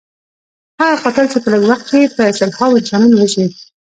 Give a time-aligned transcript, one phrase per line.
[0.79, 3.47] هغه قاتل چې په لږ وخت کې په سلهاوو انسانان وژني.